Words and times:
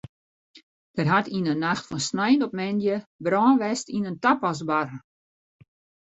Der 0.97 1.07
hat 1.13 1.31
yn 1.37 1.47
de 1.49 1.55
nacht 1.65 1.85
fan 1.87 2.01
snein 2.09 2.43
op 2.45 2.53
moandei 2.59 2.97
brân 3.25 3.59
west 3.61 3.87
yn 3.97 4.07
in 4.09 4.21
tapasbar. 4.23 4.89